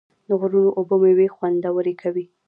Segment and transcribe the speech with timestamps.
[0.27, 2.25] د غرونو اوبه میوې خوندورې کوي.